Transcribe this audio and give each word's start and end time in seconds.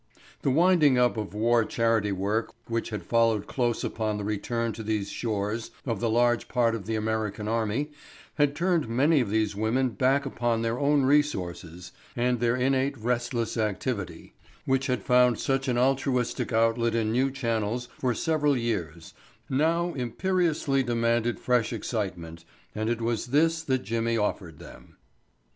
The 0.41 0.49
winding 0.49 0.97
up 0.97 1.15
of 1.15 1.35
war 1.35 1.63
charity 1.63 2.11
work 2.11 2.55
which 2.67 2.89
had 2.89 3.03
followed 3.03 3.45
close 3.45 3.83
upon 3.83 4.17
the 4.17 4.23
return 4.23 4.73
to 4.73 4.81
these 4.81 5.11
shores 5.11 5.69
of 5.85 5.99
the 5.99 6.09
larger 6.09 6.47
part 6.47 6.73
of 6.73 6.87
the 6.87 6.95
American 6.95 7.47
army 7.47 7.91
had 8.33 8.55
turned 8.55 8.89
many 8.89 9.19
of 9.19 9.29
these 9.29 9.55
women 9.55 9.89
back 9.89 10.25
upon 10.25 10.63
their 10.63 10.79
own 10.79 11.03
resources 11.03 11.91
and 12.15 12.39
their 12.39 12.55
innate 12.55 12.97
restless 12.97 13.57
activity, 13.57 14.33
which 14.65 14.87
had 14.87 15.03
found 15.03 15.37
such 15.37 15.67
an 15.67 15.77
altruistic 15.77 16.51
outlet 16.51 16.95
in 16.95 17.11
new 17.11 17.29
channels 17.29 17.87
for 17.99 18.15
several 18.15 18.57
years, 18.57 19.13
now 19.51 19.93
imperiously 19.93 20.81
demanded 20.81 21.39
fresh 21.39 21.71
excitement, 21.71 22.43
and 22.73 22.89
it 22.89 23.01
was 23.03 23.27
this 23.27 23.61
that 23.61 23.83
Jimmy 23.83 24.17
offered 24.17 24.57
them. 24.57 24.95